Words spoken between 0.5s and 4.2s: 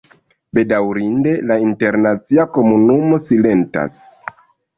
Bedaŭrinde, la internacia komunumo silentas.